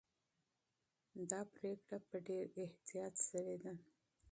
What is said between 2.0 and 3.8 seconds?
په ډېر احتیاط سوې ده.